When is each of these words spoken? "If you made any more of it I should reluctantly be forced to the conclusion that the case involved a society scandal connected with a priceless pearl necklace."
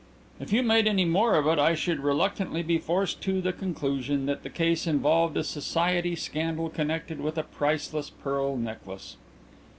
"If 0.39 0.51
you 0.51 0.63
made 0.63 0.87
any 0.87 1.05
more 1.05 1.35
of 1.35 1.45
it 1.45 1.59
I 1.59 1.75
should 1.75 1.99
reluctantly 1.99 2.63
be 2.63 2.79
forced 2.79 3.21
to 3.21 3.39
the 3.39 3.53
conclusion 3.53 4.25
that 4.25 4.41
the 4.41 4.49
case 4.49 4.87
involved 4.87 5.37
a 5.37 5.43
society 5.43 6.15
scandal 6.15 6.69
connected 6.71 7.21
with 7.21 7.37
a 7.37 7.43
priceless 7.43 8.09
pearl 8.09 8.57
necklace." 8.57 9.17